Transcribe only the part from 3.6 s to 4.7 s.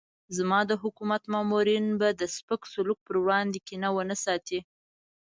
کینه ونه ساتي.